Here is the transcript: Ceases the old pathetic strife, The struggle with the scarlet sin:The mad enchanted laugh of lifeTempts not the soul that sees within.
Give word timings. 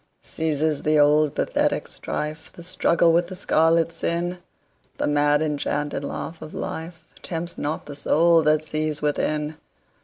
Ceases 0.23 0.81
the 0.81 0.97
old 0.97 1.35
pathetic 1.35 1.87
strife, 1.87 2.49
The 2.51 2.63
struggle 2.63 3.13
with 3.13 3.27
the 3.27 3.35
scarlet 3.35 3.91
sin:The 3.91 5.05
mad 5.05 5.43
enchanted 5.43 6.03
laugh 6.03 6.41
of 6.41 6.53
lifeTempts 6.53 7.59
not 7.59 7.85
the 7.85 7.93
soul 7.93 8.41
that 8.41 8.65
sees 8.65 9.03
within. 9.03 9.57